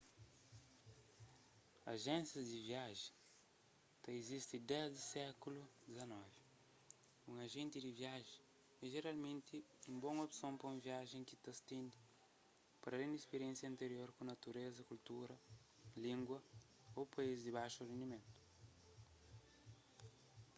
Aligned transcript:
ajénsias 1.95 2.47
di 2.53 2.59
viajen 2.69 3.13
ta 4.01 4.09
izisti 4.21 4.57
desdi 4.71 4.99
sékulu 5.13 5.61
xix 5.95 6.39
un 7.29 7.37
ajenti 7.45 7.77
di 7.81 7.91
viajen 8.01 8.39
é 8.83 8.85
jeralmenti 8.93 9.57
un 9.89 9.95
bon 10.03 10.17
opson 10.25 10.53
pa 10.59 10.65
un 10.73 10.79
viajen 10.87 11.23
ki 11.29 11.35
ta 11.43 11.51
stende 11.61 11.97
paralén 12.81 13.11
di 13.13 13.23
spiriénsia 13.25 13.65
antirior 13.73 14.09
ku 14.15 14.21
natureza 14.25 14.87
kultura 14.91 15.35
língua 16.05 16.39
ô 16.99 17.01
país 17.15 17.39
di 17.43 17.51
baxu 17.57 17.79
rendimentu 17.89 18.33